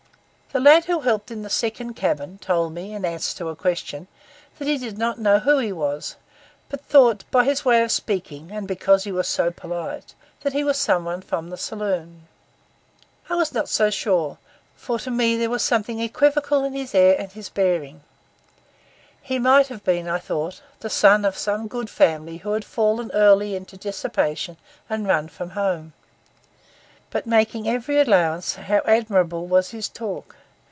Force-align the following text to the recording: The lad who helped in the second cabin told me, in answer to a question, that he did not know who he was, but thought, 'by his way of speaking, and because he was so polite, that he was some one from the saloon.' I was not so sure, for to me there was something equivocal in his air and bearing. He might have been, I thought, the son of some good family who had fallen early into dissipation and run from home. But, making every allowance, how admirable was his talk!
The 0.53 0.59
lad 0.59 0.83
who 0.83 0.99
helped 0.99 1.31
in 1.31 1.43
the 1.43 1.49
second 1.49 1.93
cabin 1.93 2.37
told 2.39 2.73
me, 2.73 2.93
in 2.93 3.05
answer 3.05 3.37
to 3.37 3.47
a 3.47 3.55
question, 3.55 4.09
that 4.59 4.67
he 4.67 4.77
did 4.77 4.97
not 4.97 5.17
know 5.17 5.39
who 5.39 5.59
he 5.59 5.71
was, 5.71 6.17
but 6.67 6.83
thought, 6.83 7.23
'by 7.31 7.45
his 7.45 7.63
way 7.63 7.81
of 7.83 7.89
speaking, 7.89 8.51
and 8.51 8.67
because 8.67 9.05
he 9.05 9.13
was 9.13 9.29
so 9.29 9.49
polite, 9.49 10.13
that 10.41 10.51
he 10.51 10.65
was 10.65 10.77
some 10.77 11.05
one 11.05 11.21
from 11.21 11.49
the 11.49 11.55
saloon.' 11.55 12.27
I 13.29 13.35
was 13.35 13.53
not 13.53 13.69
so 13.69 13.89
sure, 13.89 14.39
for 14.75 14.99
to 14.99 15.09
me 15.09 15.37
there 15.37 15.49
was 15.49 15.63
something 15.63 16.01
equivocal 16.01 16.65
in 16.65 16.73
his 16.73 16.93
air 16.93 17.15
and 17.17 17.51
bearing. 17.53 18.01
He 19.21 19.39
might 19.39 19.67
have 19.67 19.85
been, 19.85 20.09
I 20.09 20.19
thought, 20.19 20.61
the 20.81 20.89
son 20.89 21.23
of 21.23 21.37
some 21.37 21.69
good 21.69 21.89
family 21.89 22.39
who 22.39 22.51
had 22.51 22.65
fallen 22.65 23.09
early 23.13 23.55
into 23.55 23.77
dissipation 23.77 24.57
and 24.89 25.07
run 25.07 25.29
from 25.29 25.51
home. 25.51 25.93
But, 27.09 27.25
making 27.25 27.69
every 27.69 28.01
allowance, 28.01 28.55
how 28.55 28.81
admirable 28.85 29.47
was 29.47 29.69
his 29.69 29.87
talk! 29.87 30.35